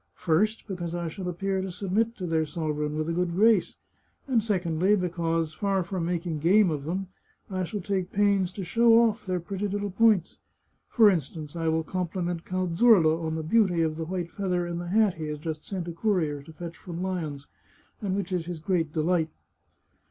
First, 0.15 0.65
because 0.67 0.95
I 0.95 1.07
shall 1.09 1.29
appear 1.29 1.61
to 1.61 1.71
submit 1.71 2.15
to 2.15 2.25
their 2.25 2.43
sovereign 2.47 2.95
with 2.97 3.07
a 3.09 3.13
good 3.13 3.35
grace; 3.35 3.75
and 4.25 4.41
secondly, 4.41 4.95
because, 4.95 5.53
far 5.53 5.83
from 5.83 6.07
making 6.07 6.39
game 6.39 6.71
of 6.71 6.85
them, 6.85 7.09
I 7.51 7.65
shall 7.65 7.81
take 7.81 8.11
pains 8.11 8.51
to 8.53 8.63
show 8.63 8.99
off 8.99 9.27
their 9.27 9.39
pretty 9.39 9.67
little 9.67 9.91
points— 9.91 10.39
for 10.89 11.07
instance, 11.11 11.55
I 11.55 11.67
will 11.67 11.83
compliment 11.83 12.45
Count 12.45 12.79
Zurla 12.79 13.23
on 13.23 13.35
the 13.35 13.43
beauty 13.43 13.83
of 13.83 13.95
the 13.95 14.05
white 14.05 14.31
feather 14.31 14.65
in 14.65 14.79
the 14.79 14.87
hat 14.87 15.13
he 15.19 15.27
has 15.27 15.37
just 15.37 15.67
sent 15.67 15.87
a 15.87 15.91
courier 15.93 16.41
to 16.41 16.51
fetch 16.53 16.77
from 16.77 17.03
Lyons, 17.03 17.45
and 18.01 18.15
which 18.15 18.31
is 18.31 18.47
his 18.47 18.57
great 18.57 18.91
delight. 18.93 19.29